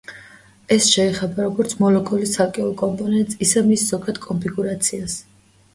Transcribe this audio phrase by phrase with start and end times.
[0.75, 5.23] ეს შეეხება, როგორც მოლეკულის ცალკეულ კომპონენტს, ისე მის ზოგად კონფიგურაციას.